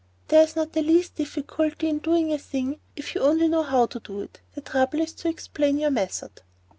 There 0.29 0.41
is 0.41 0.55
not 0.55 0.73
the 0.73 0.81
least 0.81 1.13
difficulty 1.17 1.87
in 1.87 1.99
doing 1.99 2.33
a 2.33 2.39
thing 2.39 2.79
if 2.95 3.13
you 3.13 3.21
only 3.21 3.47
know 3.47 3.61
how 3.61 3.85
to 3.85 3.99
do 3.99 4.21
it; 4.21 4.41
the 4.55 4.61
trouble 4.61 4.99
is 4.99 5.13
to 5.13 5.29
explain 5.29 5.77
your 5.77 5.91
method. 5.91 6.41